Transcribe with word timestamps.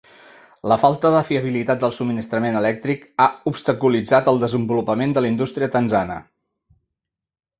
La 0.69 0.75
falta 0.83 1.09
de 1.15 1.19
fiabilitat 1.27 1.83
del 1.83 1.93
subministrament 1.97 2.57
elèctric 2.61 3.03
ha 3.25 3.29
obstaculitzat 3.53 4.31
el 4.33 4.41
desenvolupament 4.47 5.15
de 5.17 5.25
la 5.25 5.33
indústria 5.35 5.69
tanzana. 5.79 6.17